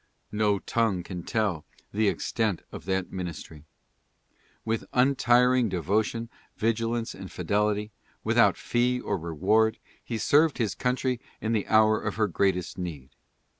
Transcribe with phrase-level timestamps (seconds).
[0.31, 1.63] No tongue can tell
[1.93, 3.65] the extent of that ministry.
[4.65, 6.27] With untiring devotion,
[6.57, 7.91] vigil ance and fidelity,
[8.23, 13.11] without fee or reward, he served his country in the hour of her greatest need.